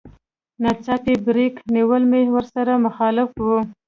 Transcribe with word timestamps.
ناڅاپي 0.61 1.13
بريک 1.25 1.53
نيول 1.75 2.03
مې 2.11 2.21
ورسره 2.35 2.73
مخالف 2.85 3.29
و. 3.45 3.47